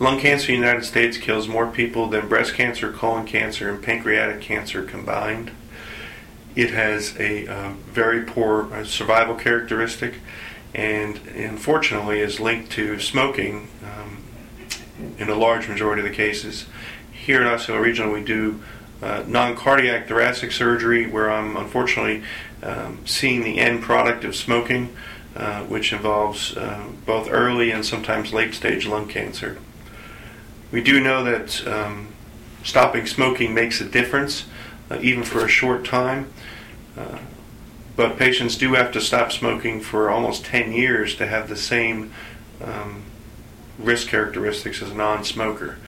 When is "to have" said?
41.14-41.48